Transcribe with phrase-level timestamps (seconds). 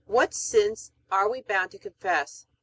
[0.07, 2.47] What sins are we bound to confess?